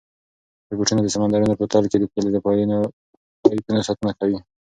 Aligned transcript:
روبوټونه 0.71 1.01
د 1.03 1.07
سمندرونو 1.15 1.57
په 1.59 1.65
تل 1.71 1.83
کې 1.91 1.97
د 1.99 2.03
تېلو 2.13 2.29
د 2.33 2.37
پایپونو 2.45 3.85
ساتنه 3.87 4.11
کوي. 4.19 4.37